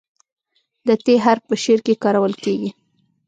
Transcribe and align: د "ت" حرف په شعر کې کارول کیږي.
د 0.87 0.89
"ت" 1.03 1.05
حرف 1.23 1.43
په 1.49 1.55
شعر 1.63 1.79
کې 1.85 1.93
کارول 2.03 2.33
کیږي. 2.43 2.69